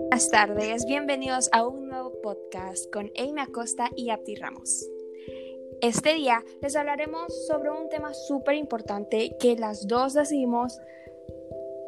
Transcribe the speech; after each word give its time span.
Buenas 0.00 0.30
tardes, 0.30 0.86
bienvenidos 0.86 1.50
a 1.52 1.66
un 1.66 1.88
nuevo 1.88 2.12
podcast 2.22 2.90
con 2.90 3.10
Amy 3.18 3.40
Acosta 3.40 3.90
y 3.94 4.10
Abdi 4.10 4.36
Ramos. 4.36 4.88
Este 5.82 6.14
día 6.14 6.44
les 6.62 6.74
hablaremos 6.76 7.46
sobre 7.46 7.70
un 7.70 7.88
tema 7.90 8.14
súper 8.14 8.54
importante 8.54 9.36
que 9.38 9.56
las 9.56 9.86
dos 9.86 10.14
decidimos 10.14 10.78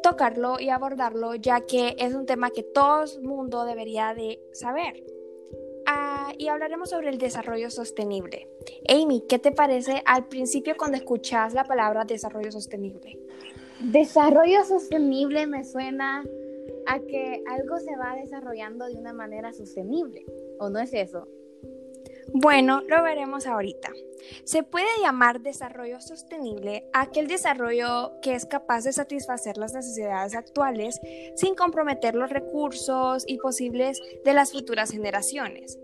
tocarlo 0.03 0.59
y 0.59 0.69
abordarlo 0.69 1.33
ya 1.35 1.61
que 1.61 1.95
es 1.97 2.13
un 2.13 2.25
tema 2.25 2.51
que 2.51 2.63
todo 2.63 3.03
el 3.03 3.23
mundo 3.23 3.65
debería 3.65 4.13
de 4.13 4.39
saber. 4.53 5.03
Ah, 5.87 6.33
y 6.37 6.47
hablaremos 6.47 6.91
sobre 6.91 7.09
el 7.09 7.17
desarrollo 7.17 7.71
sostenible. 7.71 8.47
Amy, 8.87 9.23
¿qué 9.27 9.39
te 9.39 9.51
parece 9.51 10.03
al 10.05 10.27
principio 10.27 10.75
cuando 10.77 10.97
escuchas 10.97 11.53
la 11.53 11.63
palabra 11.63 12.05
desarrollo 12.05 12.51
sostenible? 12.51 13.17
Desarrollo 13.83 14.63
sostenible 14.63 15.47
me 15.47 15.63
suena 15.63 16.23
a 16.85 16.99
que 16.99 17.43
algo 17.47 17.79
se 17.79 17.95
va 17.97 18.15
desarrollando 18.15 18.85
de 18.85 18.95
una 18.95 19.11
manera 19.11 19.53
sostenible, 19.53 20.23
¿o 20.59 20.69
no 20.69 20.79
es 20.79 20.93
eso? 20.93 21.27
Bueno, 22.33 22.81
lo 22.87 23.01
veremos 23.01 23.47
ahorita. 23.47 23.89
Se 24.43 24.61
puede 24.61 24.87
llamar 25.01 25.41
desarrollo 25.41 25.99
sostenible 25.99 26.87
aquel 26.93 27.27
desarrollo 27.27 28.19
que 28.21 28.35
es 28.35 28.45
capaz 28.45 28.83
de 28.83 28.93
satisfacer 28.93 29.57
las 29.57 29.73
necesidades 29.73 30.35
actuales 30.35 30.99
sin 31.35 31.55
comprometer 31.55 32.13
los 32.13 32.29
recursos 32.29 33.23
y 33.27 33.37
posibles 33.37 33.99
de 34.23 34.33
las 34.33 34.51
futuras 34.51 34.91
generaciones. 34.91 35.79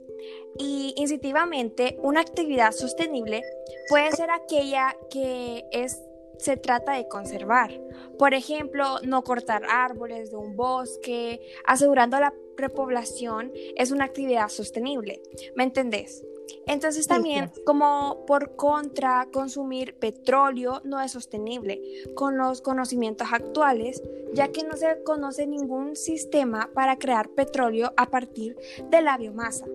Y 0.60 0.94
instintivamente, 0.98 1.98
una 2.02 2.22
actividad 2.22 2.72
sostenible 2.72 3.42
puede 3.90 4.12
ser 4.12 4.30
aquella 4.30 4.96
que 5.10 5.66
es 5.72 6.00
se 6.38 6.58
trata 6.58 6.94
de 6.94 7.08
conservar. 7.08 7.72
Por 8.18 8.34
ejemplo, 8.34 9.00
no 9.04 9.24
cortar 9.24 9.64
árboles 9.70 10.32
de 10.32 10.38
un 10.38 10.56
bosque, 10.56 11.42
asegurando 11.66 12.20
la 12.20 12.34
repoblación, 12.58 13.52
es 13.76 13.92
una 13.92 14.06
actividad 14.06 14.50
sostenible. 14.50 15.22
¿Me 15.56 15.64
entendés? 15.64 16.24
Entonces 16.66 17.08
también 17.08 17.52
como 17.66 18.26
por 18.26 18.56
contra 18.56 19.28
consumir 19.32 19.98
petróleo 20.00 20.82
no 20.84 21.02
es 21.02 21.12
sostenible 21.12 21.82
con 22.16 22.38
los 22.38 22.62
conocimientos 22.62 23.28
actuales, 23.32 24.02
ya 24.34 24.50
que 24.50 24.64
no 24.64 24.76
se 24.76 25.04
conoce 25.04 25.48
ningún 25.48 25.96
sistema 25.96 26.70
para 26.74 26.98
crear 26.98 27.30
petróleo 27.30 27.94
a 27.98 28.10
partir 28.10 28.58
de 28.90 29.02
la 29.02 29.18
biomasa. 29.18 29.66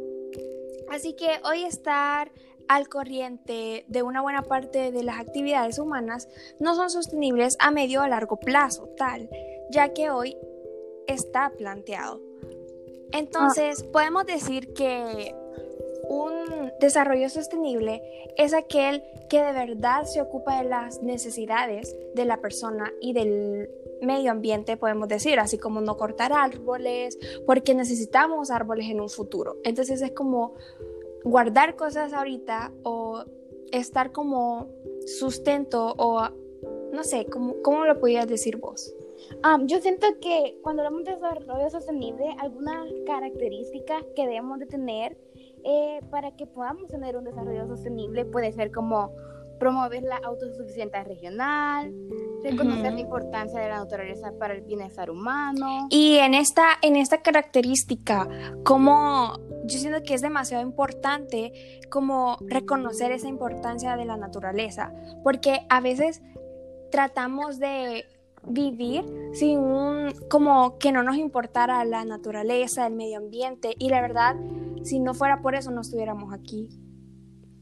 Así 0.90 1.14
que 1.14 1.40
hoy 1.44 1.64
estar 1.64 2.30
al 2.72 2.88
corriente 2.88 3.84
de 3.86 4.02
una 4.02 4.22
buena 4.22 4.42
parte 4.44 4.92
de 4.92 5.02
las 5.02 5.20
actividades 5.20 5.78
humanas 5.78 6.26
no 6.58 6.74
son 6.74 6.88
sostenibles 6.88 7.56
a 7.60 7.70
medio 7.70 8.00
o 8.00 8.06
largo 8.06 8.40
plazo, 8.40 8.88
tal, 8.96 9.28
ya 9.70 9.92
que 9.92 10.08
hoy 10.08 10.38
está 11.06 11.50
planteado. 11.50 12.22
Entonces, 13.12 13.82
podemos 13.82 14.24
decir 14.24 14.72
que 14.72 15.34
un 16.08 16.72
desarrollo 16.80 17.28
sostenible 17.28 18.02
es 18.38 18.54
aquel 18.54 19.02
que 19.28 19.42
de 19.42 19.52
verdad 19.52 20.04
se 20.04 20.22
ocupa 20.22 20.62
de 20.62 20.68
las 20.68 21.02
necesidades 21.02 21.94
de 22.14 22.24
la 22.24 22.38
persona 22.38 22.90
y 23.02 23.12
del 23.12 23.68
medio 24.00 24.30
ambiente, 24.30 24.78
podemos 24.78 25.08
decir, 25.08 25.38
así 25.38 25.58
como 25.58 25.82
no 25.82 25.98
cortar 25.98 26.32
árboles, 26.32 27.18
porque 27.46 27.74
necesitamos 27.74 28.50
árboles 28.50 28.88
en 28.88 29.00
un 29.00 29.10
futuro. 29.10 29.58
Entonces 29.62 30.00
es 30.00 30.12
como 30.12 30.54
guardar 31.24 31.76
cosas 31.76 32.12
ahorita 32.12 32.72
o 32.82 33.24
estar 33.72 34.12
como 34.12 34.68
sustento 35.06 35.94
o 35.96 36.28
no 36.92 37.04
sé, 37.04 37.26
¿cómo, 37.26 37.56
cómo 37.62 37.86
lo 37.86 37.98
podías 37.98 38.28
decir 38.28 38.58
vos? 38.58 38.94
Um, 39.44 39.66
yo 39.66 39.80
siento 39.80 40.06
que 40.20 40.58
cuando 40.62 40.82
hablamos 40.82 41.04
de 41.04 41.12
desarrollo 41.12 41.70
sostenible, 41.70 42.36
algunas 42.38 42.86
características 43.06 44.04
que 44.14 44.26
debemos 44.26 44.58
de 44.58 44.66
tener 44.66 45.16
eh, 45.64 46.00
para 46.10 46.36
que 46.36 46.46
podamos 46.46 46.88
tener 46.88 47.16
un 47.16 47.24
desarrollo 47.24 47.66
sostenible 47.66 48.24
puede 48.24 48.52
ser 48.52 48.72
como 48.72 49.12
promover 49.62 50.02
la 50.02 50.16
autosuficiencia 50.16 51.04
regional, 51.04 51.94
reconocer 52.42 52.94
la 52.94 53.00
importancia 53.00 53.60
de 53.60 53.68
la 53.68 53.76
naturaleza 53.76 54.32
para 54.36 54.54
el 54.54 54.62
bienestar 54.62 55.08
humano. 55.08 55.86
Y 55.88 56.16
en 56.16 56.34
esta, 56.34 56.64
en 56.82 56.96
esta 56.96 57.22
característica, 57.22 58.28
como 58.64 59.38
yo 59.64 59.78
siento 59.78 60.02
que 60.02 60.14
es 60.14 60.20
demasiado 60.20 60.64
importante 60.64 61.80
como 61.90 62.38
reconocer 62.40 63.12
esa 63.12 63.28
importancia 63.28 63.96
de 63.96 64.04
la 64.04 64.16
naturaleza, 64.16 64.92
porque 65.22 65.64
a 65.68 65.80
veces 65.80 66.22
tratamos 66.90 67.60
de 67.60 68.04
vivir 68.44 69.04
sin 69.32 69.60
un, 69.60 70.12
como 70.28 70.76
que 70.78 70.90
no 70.90 71.04
nos 71.04 71.18
importara 71.18 71.84
la 71.84 72.04
naturaleza, 72.04 72.88
el 72.88 72.94
medio 72.94 73.18
ambiente, 73.18 73.76
y 73.78 73.90
la 73.90 74.00
verdad, 74.00 74.34
si 74.82 74.98
no 74.98 75.14
fuera 75.14 75.40
por 75.40 75.54
eso 75.54 75.70
no 75.70 75.82
estuviéramos 75.82 76.34
aquí. 76.34 76.68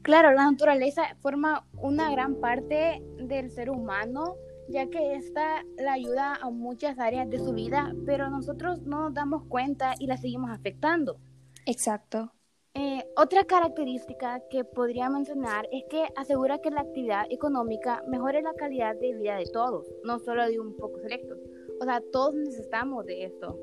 Claro, 0.01 0.31
la 0.31 0.49
naturaleza 0.49 1.15
forma 1.21 1.67
una 1.73 2.11
gran 2.11 2.35
parte 2.35 3.03
del 3.17 3.51
ser 3.51 3.69
humano, 3.69 4.35
ya 4.67 4.87
que 4.87 5.15
esta 5.15 5.63
la 5.77 5.93
ayuda 5.93 6.35
a 6.41 6.49
muchas 6.49 6.97
áreas 6.97 7.29
de 7.29 7.37
su 7.37 7.53
vida, 7.53 7.93
pero 8.05 8.29
nosotros 8.29 8.81
no 8.81 9.03
nos 9.03 9.13
damos 9.13 9.43
cuenta 9.47 9.93
y 9.99 10.07
la 10.07 10.17
seguimos 10.17 10.49
afectando. 10.49 11.17
Exacto. 11.65 12.31
Eh, 12.73 13.03
otra 13.17 13.43
característica 13.43 14.41
que 14.49 14.63
podría 14.63 15.09
mencionar 15.09 15.67
es 15.71 15.83
que 15.89 16.07
asegura 16.15 16.59
que 16.59 16.71
la 16.71 16.81
actividad 16.81 17.25
económica 17.29 18.01
mejore 18.07 18.41
la 18.41 18.53
calidad 18.53 18.95
de 18.95 19.13
vida 19.13 19.35
de 19.35 19.45
todos, 19.51 19.85
no 20.03 20.19
solo 20.19 20.47
de 20.47 20.59
un 20.59 20.75
poco 20.77 20.99
selectos. 20.99 21.37
O 21.81 21.83
sea, 21.83 22.01
todos 22.11 22.33
necesitamos 22.33 23.05
de 23.05 23.25
esto. 23.25 23.59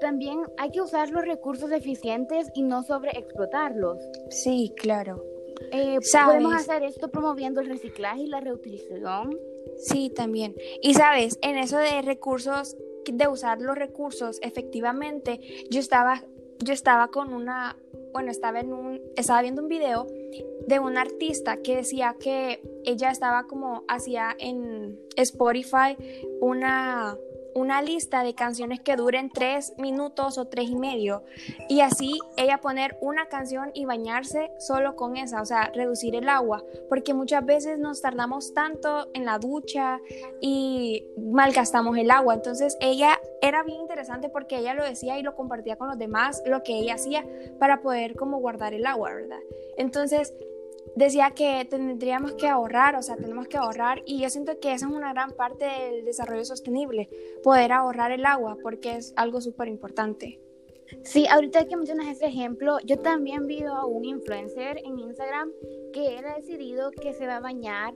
También 0.00 0.42
hay 0.56 0.70
que 0.70 0.80
usar 0.80 1.10
los 1.10 1.24
recursos 1.24 1.70
eficientes 1.72 2.50
y 2.54 2.62
no 2.62 2.82
sobreexplotarlos. 2.82 3.98
Sí, 4.30 4.72
claro. 4.76 5.24
Eh, 5.72 5.98
podemos 6.24 6.54
hacer 6.54 6.82
esto 6.82 7.10
promoviendo 7.10 7.60
el 7.60 7.68
reciclaje 7.68 8.22
y 8.22 8.26
la 8.26 8.40
reutilización. 8.40 9.38
Sí, 9.76 10.10
también. 10.10 10.54
Y 10.82 10.94
sabes, 10.94 11.38
en 11.42 11.56
eso 11.56 11.78
de 11.78 12.02
recursos, 12.02 12.76
de 13.10 13.28
usar 13.28 13.60
los 13.60 13.76
recursos 13.76 14.38
efectivamente, 14.42 15.40
yo 15.70 15.80
estaba, 15.80 16.24
yo 16.58 16.72
estaba 16.72 17.08
con 17.08 17.32
una, 17.32 17.76
bueno, 18.12 18.30
estaba 18.30 18.60
en 18.60 18.72
un, 18.72 19.00
estaba 19.16 19.42
viendo 19.42 19.62
un 19.62 19.68
video 19.68 20.06
de 20.66 20.78
una 20.78 21.02
artista 21.02 21.58
que 21.62 21.76
decía 21.76 22.16
que 22.18 22.60
ella 22.84 23.10
estaba 23.10 23.46
como 23.46 23.84
hacía 23.88 24.34
en 24.38 24.98
Spotify 25.16 25.96
una 26.40 27.16
una 27.54 27.82
lista 27.82 28.22
de 28.22 28.34
canciones 28.34 28.80
que 28.80 28.96
duren 28.96 29.30
tres 29.30 29.74
minutos 29.78 30.38
o 30.38 30.46
tres 30.46 30.68
y 30.68 30.76
medio 30.76 31.22
y 31.68 31.80
así 31.80 32.18
ella 32.36 32.58
poner 32.58 32.96
una 33.00 33.26
canción 33.26 33.70
y 33.74 33.84
bañarse 33.84 34.50
solo 34.58 34.96
con 34.96 35.16
esa, 35.16 35.42
o 35.42 35.44
sea, 35.44 35.70
reducir 35.74 36.14
el 36.14 36.28
agua, 36.28 36.62
porque 36.88 37.14
muchas 37.14 37.44
veces 37.44 37.78
nos 37.78 38.00
tardamos 38.00 38.54
tanto 38.54 39.08
en 39.14 39.24
la 39.24 39.38
ducha 39.38 40.00
y 40.40 41.04
malgastamos 41.18 41.96
el 41.96 42.10
agua. 42.10 42.34
Entonces 42.34 42.76
ella 42.80 43.20
era 43.42 43.62
bien 43.62 43.80
interesante 43.80 44.28
porque 44.28 44.58
ella 44.58 44.74
lo 44.74 44.84
decía 44.84 45.18
y 45.18 45.22
lo 45.22 45.34
compartía 45.34 45.76
con 45.76 45.88
los 45.88 45.98
demás, 45.98 46.42
lo 46.46 46.62
que 46.62 46.78
ella 46.78 46.94
hacía 46.94 47.24
para 47.58 47.80
poder 47.80 48.14
como 48.16 48.38
guardar 48.38 48.74
el 48.74 48.86
agua, 48.86 49.14
¿verdad? 49.14 49.40
Entonces 49.76 50.34
decía 50.96 51.32
que 51.32 51.66
tendríamos 51.68 52.34
que 52.34 52.48
ahorrar, 52.48 52.96
o 52.96 53.02
sea, 53.02 53.16
tenemos 53.16 53.48
que 53.48 53.56
ahorrar 53.56 54.02
y 54.06 54.20
yo 54.20 54.30
siento 54.30 54.58
que 54.60 54.72
esa 54.72 54.86
es 54.86 54.92
una 54.92 55.12
gran 55.12 55.32
parte 55.32 55.64
del 55.64 56.04
desarrollo 56.04 56.44
sostenible, 56.44 57.08
poder 57.42 57.72
ahorrar 57.72 58.12
el 58.12 58.26
agua, 58.26 58.56
porque 58.62 58.96
es 58.96 59.12
algo 59.16 59.40
súper 59.40 59.68
importante. 59.68 60.40
Sí, 61.02 61.26
ahorita 61.26 61.66
que 61.66 61.76
mencionas 61.76 62.08
ese 62.08 62.26
ejemplo, 62.26 62.78
yo 62.84 62.98
también 62.98 63.46
vi 63.46 63.62
a 63.62 63.84
un 63.84 64.04
influencer 64.04 64.78
en 64.78 64.98
Instagram 64.98 65.50
que 65.92 66.18
él 66.18 66.24
ha 66.24 66.36
decidido 66.36 66.90
que 66.90 67.12
se 67.12 67.26
va 67.26 67.36
a 67.36 67.40
bañar 67.40 67.94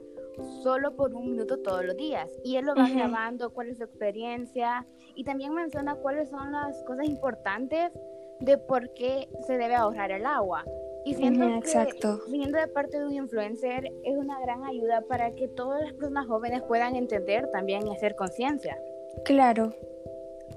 solo 0.61 0.95
por 0.95 1.13
un 1.13 1.31
minuto 1.31 1.59
todos 1.59 1.85
los 1.85 1.95
días 1.95 2.29
y 2.43 2.57
él 2.57 2.65
lo 2.65 2.75
va 2.75 2.89
grabando, 2.89 3.51
cuál 3.51 3.69
es 3.69 3.77
su 3.77 3.83
experiencia 3.83 4.85
y 5.15 5.23
también 5.23 5.53
menciona 5.53 5.95
cuáles 5.95 6.29
son 6.29 6.51
las 6.51 6.83
cosas 6.83 7.07
importantes 7.07 7.91
de 8.39 8.57
por 8.57 8.93
qué 8.93 9.29
se 9.45 9.57
debe 9.57 9.75
ahorrar 9.75 10.11
el 10.11 10.25
agua. 10.25 10.65
Y 11.05 11.15
siento 11.15 11.45
que 11.61 12.31
viniendo 12.31 12.57
de 12.57 12.67
parte 12.67 12.97
de 12.97 13.05
un 13.05 13.13
influencer 13.13 13.91
es 14.03 14.17
una 14.17 14.39
gran 14.39 14.63
ayuda 14.63 15.01
para 15.01 15.33
que 15.35 15.47
todas 15.49 15.81
las 15.81 15.93
personas 15.93 16.27
jóvenes 16.27 16.61
puedan 16.63 16.95
entender 16.95 17.49
también 17.51 17.85
y 17.87 17.93
hacer 17.93 18.15
conciencia. 18.15 18.77
Claro. 19.25 19.73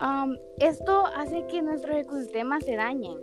Um, 0.00 0.36
esto 0.58 1.06
hace 1.16 1.46
que 1.46 1.62
nuestros 1.62 1.96
ecosistemas 1.96 2.64
se 2.64 2.76
dañen. 2.76 3.18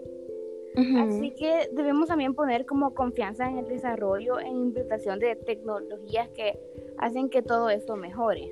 Así 0.98 1.32
que 1.32 1.70
debemos 1.72 2.08
también 2.08 2.34
poner 2.34 2.66
como 2.66 2.96
confianza 2.96 3.48
en 3.48 3.60
el 3.60 3.68
desarrollo, 3.68 4.40
en 4.40 4.58
implementación 4.58 5.20
de 5.20 5.36
tecnologías 5.36 6.30
que 6.30 6.60
hacen 6.98 7.30
que 7.30 7.44
todo 7.44 7.70
esto 7.70 7.96
mejore. 7.96 8.52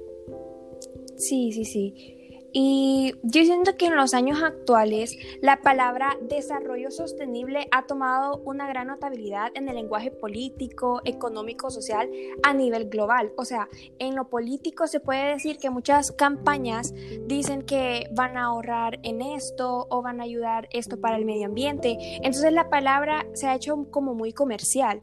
Sí, 1.16 1.52
sí, 1.52 1.66
sí. 1.66 2.21
Y 2.54 3.14
yo 3.24 3.44
siento 3.46 3.78
que 3.78 3.86
en 3.86 3.96
los 3.96 4.14
años 4.14 4.44
actuales 4.44 5.18
la 5.42 5.62
palabra 5.62 6.18
desarrollo 6.22 6.92
sostenible 6.92 7.68
ha 7.72 7.86
tomado 7.86 8.42
una 8.46 8.68
gran 8.68 8.88
notabilidad 8.88 9.52
en 9.56 9.70
el 9.70 9.76
lenguaje 9.76 10.12
político, 10.12 11.02
económico, 11.06 11.70
social 11.70 12.10
a 12.44 12.54
nivel 12.54 12.90
global. 12.90 13.32
O 13.38 13.46
sea, 13.46 13.70
en 14.00 14.16
lo 14.16 14.30
político 14.30 14.88
se 14.88 15.00
puede 15.00 15.30
decir 15.30 15.58
que 15.58 15.70
muchas 15.70 16.12
campañas 16.12 16.94
dicen 17.26 17.62
que 17.62 18.10
van 18.12 18.38
a 18.38 18.46
ahorrar 18.46 19.00
en 19.04 19.22
esto 19.22 19.88
o 19.90 20.02
van 20.02 20.20
a 20.20 20.24
ayudar 20.24 20.68
esto 20.72 21.00
para 21.00 21.16
el 21.16 21.26
medio 21.26 21.46
ambiente. 21.46 21.98
Entonces 22.18 22.52
la 22.52 22.70
palabra 22.70 23.26
se 23.34 23.48
ha 23.48 23.56
hecho 23.56 23.88
como 23.92 24.14
muy 24.14 24.34
comercial. 24.34 25.02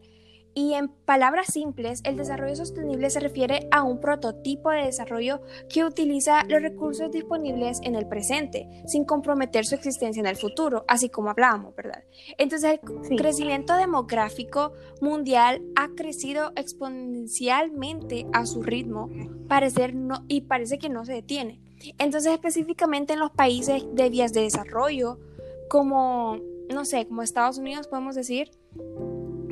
Y 0.58 0.74
en 0.74 0.88
palabras 0.88 1.46
simples, 1.52 2.00
el 2.02 2.16
desarrollo 2.16 2.56
sostenible 2.56 3.10
se 3.10 3.20
refiere 3.20 3.68
a 3.70 3.84
un 3.84 4.00
prototipo 4.00 4.70
de 4.70 4.86
desarrollo 4.86 5.40
que 5.68 5.84
utiliza 5.84 6.42
los 6.48 6.60
recursos 6.60 7.12
disponibles 7.12 7.78
en 7.84 7.94
el 7.94 8.08
presente, 8.08 8.68
sin 8.84 9.04
comprometer 9.04 9.64
su 9.64 9.76
existencia 9.76 10.18
en 10.18 10.26
el 10.26 10.34
futuro, 10.34 10.84
así 10.88 11.10
como 11.10 11.30
hablábamos, 11.30 11.76
¿verdad? 11.76 12.02
Entonces, 12.38 12.80
el 13.08 13.16
crecimiento 13.16 13.76
demográfico 13.76 14.72
mundial 15.00 15.62
ha 15.76 15.90
crecido 15.94 16.50
exponencialmente 16.56 18.26
a 18.32 18.44
su 18.44 18.60
ritmo 18.60 19.10
parecer 19.46 19.94
no, 19.94 20.24
y 20.26 20.40
parece 20.40 20.80
que 20.80 20.88
no 20.88 21.04
se 21.04 21.12
detiene. 21.12 21.60
Entonces, 21.98 22.32
específicamente 22.32 23.12
en 23.12 23.20
los 23.20 23.30
países 23.30 23.84
de 23.92 24.10
vías 24.10 24.32
de 24.32 24.40
desarrollo, 24.40 25.20
como, 25.68 26.36
no 26.68 26.84
sé, 26.84 27.06
como 27.06 27.22
Estados 27.22 27.58
Unidos, 27.58 27.86
podemos 27.86 28.16
decir, 28.16 28.50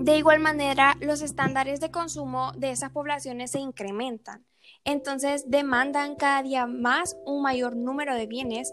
de 0.06 0.18
igual 0.18 0.38
manera, 0.38 0.94
los 1.00 1.20
estándares 1.20 1.80
de 1.80 1.90
consumo 1.90 2.52
de 2.56 2.70
esas 2.70 2.92
poblaciones 2.92 3.50
se 3.50 3.58
incrementan. 3.58 4.46
Entonces, 4.84 5.50
demandan 5.50 6.14
cada 6.14 6.44
día 6.44 6.66
más 6.66 7.16
un 7.26 7.42
mayor 7.42 7.74
número 7.74 8.14
de 8.14 8.28
bienes 8.28 8.72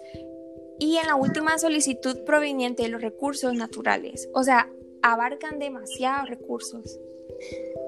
y 0.78 0.98
en 0.98 1.08
la 1.08 1.16
última 1.16 1.58
solicitud 1.58 2.24
proveniente 2.24 2.84
de 2.84 2.90
los 2.90 3.02
recursos 3.02 3.56
naturales. 3.56 4.30
O 4.36 4.44
sea, 4.44 4.70
abarcan 5.02 5.58
demasiados 5.58 6.30
recursos. 6.30 7.00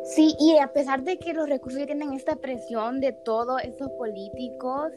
Sí, 0.06 0.34
y 0.40 0.58
a 0.58 0.74
pesar 0.74 1.04
de 1.04 1.20
que 1.20 1.36
los 1.36 1.48
recursos 1.48 1.86
tienen 1.86 2.14
esta 2.14 2.38
presión 2.38 3.00
de 3.00 3.14
todos 3.14 3.62
esos 3.62 3.92
políticos 3.92 4.92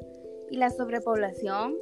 y 0.51 0.57
la 0.57 0.71
sobrepoblación, 0.71 1.77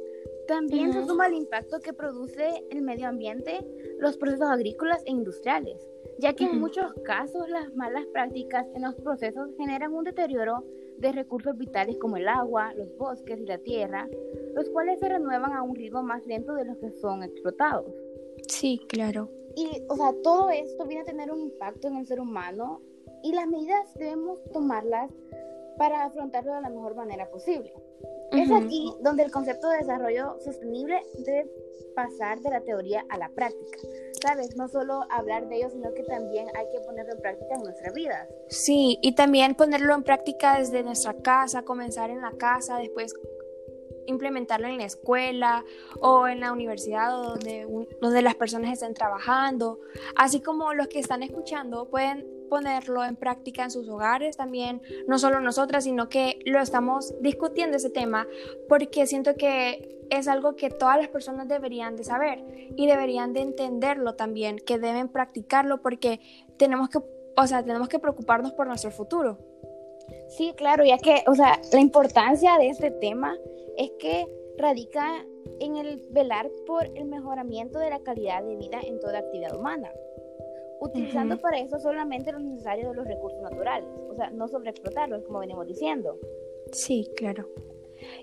también 0.49 0.91
se 0.91 1.05
suma 1.05 1.27
el 1.27 1.35
impacto 1.35 1.79
que 1.79 1.93
produce 1.93 2.65
el 2.71 2.81
medio 2.81 3.07
ambiente, 3.07 3.65
los 3.99 4.17
procesos 4.17 4.49
agrícolas 4.49 5.01
e 5.05 5.11
industriales 5.11 5.79
ya 6.19 6.33
que 6.33 6.45
en 6.45 6.59
muchos 6.59 6.93
casos 7.03 7.49
las 7.49 7.73
malas 7.75 8.05
prácticas 8.07 8.65
en 8.73 8.83
los 8.83 8.95
procesos 8.95 9.49
generan 9.57 9.93
un 9.93 10.03
deterioro 10.03 10.63
de 10.97 11.11
recursos 11.11 11.57
vitales 11.57 11.97
como 11.97 12.17
el 12.17 12.27
agua, 12.27 12.73
los 12.73 12.95
bosques 12.97 13.39
y 13.39 13.45
la 13.45 13.59
tierra, 13.59 14.07
los 14.55 14.69
cuales 14.69 14.99
se 14.99 15.09
renuevan 15.09 15.53
a 15.53 15.61
un 15.61 15.75
ritmo 15.75 16.01
más 16.01 16.25
lento 16.25 16.53
de 16.55 16.65
los 16.65 16.77
que 16.77 16.91
son 16.91 17.23
explotados. 17.23 17.85
Sí, 18.47 18.81
claro. 18.89 19.29
Y, 19.55 19.83
o 19.89 19.95
sea, 19.95 20.13
todo 20.23 20.49
esto 20.49 20.85
viene 20.85 21.01
a 21.01 21.05
tener 21.05 21.31
un 21.31 21.41
impacto 21.41 21.87
en 21.87 21.97
el 21.97 22.07
ser 22.07 22.19
humano 22.19 22.81
y 23.23 23.33
las 23.33 23.47
medidas 23.47 23.93
debemos 23.95 24.39
tomarlas 24.51 25.11
para 25.77 26.05
afrontarlo 26.05 26.53
de 26.53 26.61
la 26.61 26.69
mejor 26.69 26.95
manera 26.95 27.29
posible. 27.29 27.73
Es 28.31 28.51
aquí 28.51 28.93
donde 29.01 29.23
el 29.23 29.31
concepto 29.31 29.69
de 29.69 29.77
desarrollo 29.77 30.37
sostenible 30.39 31.01
debe 31.19 31.49
pasar 31.95 32.39
de 32.41 32.49
la 32.49 32.61
teoría 32.61 33.05
a 33.09 33.17
la 33.17 33.29
práctica. 33.29 33.79
¿Sabes? 34.21 34.55
No 34.55 34.67
solo 34.67 35.01
hablar 35.09 35.47
de 35.47 35.57
ello, 35.57 35.69
sino 35.69 35.93
que 35.93 36.03
también 36.03 36.47
hay 36.55 36.65
que 36.71 36.79
ponerlo 36.79 37.13
en 37.13 37.19
práctica 37.19 37.55
en 37.55 37.63
nuestra 37.63 37.91
vida. 37.91 38.27
Sí, 38.47 38.97
y 39.01 39.13
también 39.13 39.55
ponerlo 39.55 39.93
en 39.93 40.03
práctica 40.03 40.57
desde 40.57 40.83
nuestra 40.83 41.13
casa, 41.13 41.63
comenzar 41.63 42.09
en 42.09 42.21
la 42.21 42.31
casa, 42.31 42.77
después 42.77 43.13
implementarlo 44.07 44.67
en 44.67 44.77
la 44.77 44.85
escuela 44.85 45.63
o 46.01 46.27
en 46.27 46.39
la 46.39 46.51
universidad 46.51 47.19
o 47.19 47.29
donde, 47.29 47.67
donde 48.01 48.21
las 48.21 48.35
personas 48.35 48.73
estén 48.73 48.93
trabajando. 48.93 49.79
Así 50.15 50.41
como 50.41 50.73
los 50.73 50.87
que 50.87 50.99
están 50.99 51.23
escuchando 51.23 51.89
pueden 51.89 52.25
ponerlo 52.49 53.03
en 53.03 53.15
práctica 53.15 53.63
en 53.63 53.71
sus 53.71 53.87
hogares 53.89 54.37
también, 54.37 54.81
no 55.07 55.19
solo 55.19 55.39
nosotras, 55.39 55.83
sino 55.83 56.09
que 56.09 56.39
lo 56.45 56.59
estamos 56.59 57.13
discutiendo 57.21 57.77
ese 57.77 57.89
tema 57.89 58.27
porque 58.67 59.05
siento 59.05 59.35
que 59.35 59.97
es 60.09 60.27
algo 60.27 60.55
que 60.55 60.69
todas 60.69 60.97
las 60.97 61.09
personas 61.09 61.47
deberían 61.47 61.95
de 61.95 62.03
saber 62.03 62.43
y 62.75 62.87
deberían 62.87 63.33
de 63.33 63.41
entenderlo 63.41 64.15
también, 64.15 64.57
que 64.57 64.79
deben 64.79 65.09
practicarlo 65.09 65.81
porque 65.81 66.21
tenemos 66.57 66.89
que, 66.89 66.99
o 67.35 67.47
sea, 67.47 67.63
tenemos 67.63 67.89
que 67.89 67.99
preocuparnos 67.99 68.53
por 68.53 68.67
nuestro 68.67 68.91
futuro. 68.91 69.37
Sí, 70.27 70.53
claro, 70.55 70.83
ya 70.85 70.97
que, 70.97 71.23
o 71.27 71.35
sea, 71.35 71.59
la 71.71 71.79
importancia 71.79 72.57
de 72.57 72.69
este 72.69 72.91
tema 72.91 73.37
es 73.77 73.91
que 73.99 74.25
radica 74.57 75.25
en 75.59 75.77
el 75.77 76.03
velar 76.09 76.49
por 76.65 76.85
el 76.85 77.05
mejoramiento 77.05 77.79
de 77.79 77.89
la 77.89 77.99
calidad 77.99 78.43
de 78.43 78.55
vida 78.55 78.79
en 78.81 78.99
toda 78.99 79.19
actividad 79.19 79.55
humana 79.57 79.91
utilizando 80.79 81.37
para 81.37 81.59
eso 81.59 81.79
solamente 81.79 82.31
lo 82.31 82.39
necesario 82.39 82.89
de 82.89 82.95
los 82.95 83.07
recursos 83.07 83.41
naturales, 83.41 83.87
o 84.09 84.15
sea, 84.15 84.29
no 84.29 84.47
sobreexplotarlos, 84.47 85.23
como 85.23 85.39
venimos 85.39 85.67
diciendo. 85.67 86.17
Sí, 86.71 87.09
claro. 87.15 87.47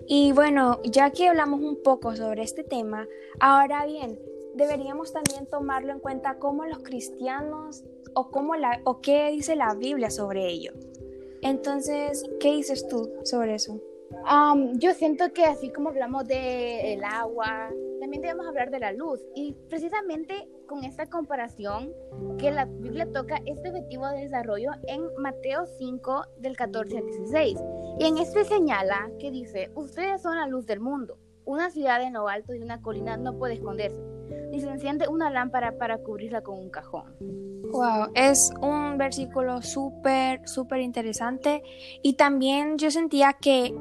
Y 0.06 0.32
bueno, 0.32 0.80
ya 0.84 1.10
que 1.10 1.28
hablamos 1.28 1.60
un 1.60 1.82
poco 1.82 2.14
sobre 2.14 2.42
este 2.42 2.62
tema, 2.62 3.08
ahora 3.40 3.84
bien, 3.86 4.20
deberíamos 4.54 5.12
también 5.12 5.46
tomarlo 5.46 5.92
en 5.92 5.98
cuenta 5.98 6.38
cómo 6.38 6.64
los 6.64 6.78
cristianos 6.78 7.84
o, 8.14 8.30
cómo 8.30 8.54
la, 8.54 8.80
o 8.84 9.00
qué 9.00 9.30
dice 9.32 9.56
la 9.56 9.74
Biblia 9.74 10.10
sobre 10.10 10.46
ello. 10.46 10.72
Entonces, 11.44 12.24
¿qué 12.40 12.52
dices 12.52 12.88
tú 12.88 13.12
sobre 13.22 13.54
eso? 13.56 13.78
yo 14.74 14.94
siento 14.94 15.32
que 15.34 15.44
así 15.44 15.70
como 15.70 15.90
hablamos 15.90 16.26
del 16.26 16.38
el 16.38 17.04
agua, 17.04 17.70
también 18.00 18.22
debemos 18.22 18.46
hablar 18.46 18.70
de 18.70 18.78
la 18.78 18.92
luz. 18.92 19.20
Y 19.34 19.54
precisamente 19.68 20.48
con 20.66 20.84
esta 20.84 21.06
comparación 21.06 21.92
que 22.38 22.50
la 22.50 22.64
Biblia 22.64 23.10
toca 23.12 23.42
este 23.44 23.68
objetivo 23.68 24.06
de 24.08 24.20
desarrollo 24.20 24.70
en 24.86 25.02
Mateo 25.18 25.66
5 25.66 26.24
del 26.38 26.56
14 26.56 26.96
al 26.96 27.04
16. 27.04 27.58
Y 27.98 28.04
en 28.06 28.18
este 28.18 28.44
señala 28.44 29.10
que 29.18 29.30
dice, 29.30 29.70
ustedes 29.74 30.22
son 30.22 30.36
la 30.36 30.46
luz 30.46 30.64
del 30.64 30.80
mundo. 30.80 31.18
Una 31.44 31.70
ciudad 31.70 32.02
en 32.02 32.14
lo 32.14 32.26
alto 32.26 32.52
de 32.52 32.62
una 32.62 32.80
colina 32.80 33.18
no 33.18 33.36
puede 33.36 33.54
esconderse, 33.54 34.02
ni 34.50 34.60
se 34.60 34.68
enciende 34.68 35.08
una 35.08 35.30
lámpara 35.30 35.78
para 35.78 35.98
cubrirla 35.98 36.42
con 36.42 36.58
un 36.58 36.70
cajón. 36.70 37.14
Wow, 37.70 38.10
es 38.14 38.52
un 38.60 38.98
versículo 38.98 39.62
súper, 39.62 40.46
súper 40.48 40.80
interesante. 40.80 41.62
Y 42.02 42.14
también 42.14 42.78
yo 42.78 42.90
sentía 42.90 43.32
que 43.32 43.74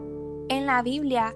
en 0.50 0.66
la 0.66 0.82
Biblia 0.82 1.34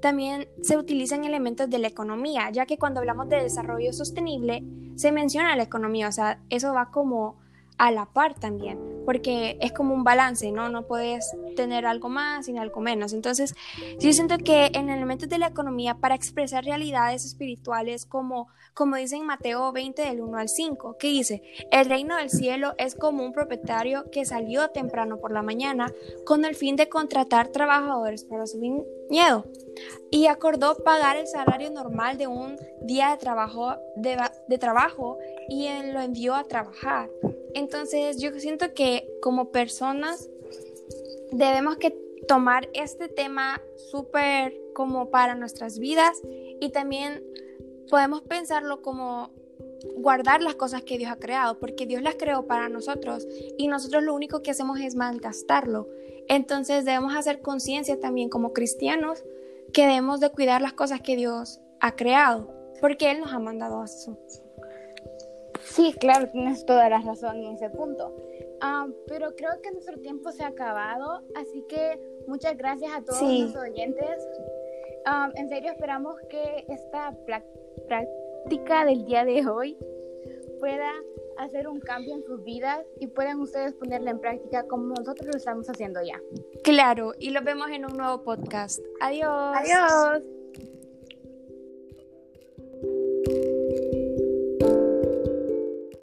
también 0.00 0.48
se 0.62 0.76
utilizan 0.76 1.24
elementos 1.24 1.70
de 1.70 1.78
la 1.78 1.88
economía, 1.88 2.50
ya 2.50 2.66
que 2.66 2.78
cuando 2.78 3.00
hablamos 3.00 3.28
de 3.28 3.42
desarrollo 3.42 3.92
sostenible 3.92 4.62
se 4.94 5.12
menciona 5.12 5.56
la 5.56 5.62
economía, 5.62 6.08
o 6.08 6.12
sea, 6.12 6.40
eso 6.48 6.72
va 6.72 6.90
como 6.90 7.36
a 7.78 7.90
la 7.90 8.06
par 8.06 8.34
también, 8.34 8.78
porque 9.06 9.56
es 9.60 9.72
como 9.72 9.94
un 9.94 10.04
balance, 10.04 10.52
¿no? 10.52 10.68
No 10.68 10.86
puedes 10.86 11.30
tener 11.54 11.86
algo 11.86 12.10
más 12.10 12.48
y 12.48 12.58
algo 12.58 12.80
menos. 12.80 13.14
Entonces, 13.14 13.54
yo 13.98 14.12
siento 14.12 14.36
que 14.36 14.70
en 14.74 14.90
elementos 14.90 15.28
de 15.28 15.38
la 15.38 15.46
economía, 15.46 15.94
para 15.94 16.14
expresar 16.14 16.64
realidades 16.64 17.24
espirituales, 17.24 18.04
como, 18.04 18.48
como 18.74 18.96
dice 18.96 19.16
en 19.16 19.24
Mateo 19.24 19.72
20 19.72 20.02
del 20.02 20.20
1 20.20 20.38
al 20.38 20.48
5, 20.48 20.96
que 20.98 21.08
dice, 21.08 21.42
el 21.70 21.86
reino 21.86 22.16
del 22.16 22.28
cielo 22.28 22.74
es 22.76 22.94
como 22.94 23.24
un 23.24 23.32
propietario 23.32 24.10
que 24.10 24.26
salió 24.26 24.68
temprano 24.68 25.18
por 25.18 25.32
la 25.32 25.42
mañana 25.42 25.92
con 26.24 26.44
el 26.44 26.56
fin 26.56 26.76
de 26.76 26.88
contratar 26.88 27.48
trabajadores 27.48 28.24
para 28.24 28.46
su 28.46 28.58
viñedo 28.58 29.44
y 30.10 30.26
acordó 30.26 30.76
pagar 30.76 31.16
el 31.16 31.26
salario 31.26 31.70
normal 31.70 32.18
de 32.18 32.26
un 32.26 32.56
día 32.82 33.10
de 33.10 33.18
trabajo, 33.18 33.76
de, 33.96 34.18
de 34.48 34.58
trabajo 34.58 35.18
y 35.48 35.66
él 35.66 35.92
lo 35.92 36.00
envió 36.00 36.34
a 36.34 36.44
trabajar. 36.44 37.08
Entonces 37.56 38.20
yo 38.20 38.38
siento 38.38 38.74
que 38.74 39.08
como 39.22 39.50
personas 39.50 40.28
debemos 41.32 41.78
que 41.78 41.90
tomar 42.28 42.68
este 42.74 43.08
tema 43.08 43.62
súper 43.90 44.54
como 44.74 45.08
para 45.08 45.34
nuestras 45.34 45.78
vidas 45.78 46.20
y 46.60 46.68
también 46.68 47.24
podemos 47.88 48.20
pensarlo 48.20 48.82
como 48.82 49.30
guardar 49.96 50.42
las 50.42 50.54
cosas 50.54 50.82
que 50.82 50.98
Dios 50.98 51.10
ha 51.10 51.16
creado, 51.16 51.58
porque 51.58 51.86
Dios 51.86 52.02
las 52.02 52.16
creó 52.16 52.46
para 52.46 52.68
nosotros 52.68 53.26
y 53.56 53.68
nosotros 53.68 54.02
lo 54.02 54.14
único 54.14 54.42
que 54.42 54.50
hacemos 54.50 54.78
es 54.78 54.94
malgastarlo. 54.94 55.88
Entonces 56.28 56.84
debemos 56.84 57.16
hacer 57.16 57.40
conciencia 57.40 57.98
también 57.98 58.28
como 58.28 58.52
cristianos 58.52 59.24
que 59.72 59.86
debemos 59.86 60.20
de 60.20 60.28
cuidar 60.28 60.60
las 60.60 60.74
cosas 60.74 61.00
que 61.00 61.16
Dios 61.16 61.60
ha 61.80 61.96
creado, 61.96 62.52
porque 62.82 63.10
Él 63.10 63.20
nos 63.20 63.32
ha 63.32 63.38
mandado 63.38 63.80
a 63.80 63.86
eso. 63.86 64.18
Sí, 65.66 65.94
claro, 65.98 66.28
tienes 66.30 66.64
toda 66.64 66.88
la 66.88 67.00
razón 67.00 67.36
en 67.36 67.54
ese 67.54 67.70
punto. 67.70 68.14
Ah, 68.60 68.86
pero 69.06 69.34
creo 69.36 69.60
que 69.62 69.70
nuestro 69.72 69.98
tiempo 69.98 70.32
se 70.32 70.42
ha 70.42 70.48
acabado, 70.48 71.22
así 71.34 71.64
que 71.68 72.00
muchas 72.26 72.56
gracias 72.56 72.92
a 72.94 73.02
todos 73.02 73.22
los 73.22 73.56
oyentes. 73.56 74.28
Ah, 75.04 75.30
en 75.34 75.48
serio, 75.48 75.72
esperamos 75.72 76.16
que 76.30 76.64
esta 76.68 77.14
práctica 77.26 78.84
del 78.84 79.04
día 79.04 79.24
de 79.24 79.46
hoy 79.46 79.76
pueda 80.58 80.90
hacer 81.38 81.68
un 81.68 81.80
cambio 81.80 82.14
en 82.14 82.22
sus 82.22 82.42
vidas 82.44 82.86
y 82.98 83.08
puedan 83.08 83.40
ustedes 83.40 83.74
ponerla 83.74 84.10
en 84.10 84.20
práctica 84.20 84.66
como 84.66 84.94
nosotros 84.94 85.26
lo 85.26 85.36
estamos 85.36 85.68
haciendo 85.68 86.00
ya. 86.02 86.20
Claro, 86.62 87.12
y 87.18 87.30
los 87.30 87.44
vemos 87.44 87.68
en 87.70 87.84
un 87.84 87.96
nuevo 87.96 88.22
podcast. 88.22 88.80
Adiós. 89.00 89.56
Adiós. 89.56 90.35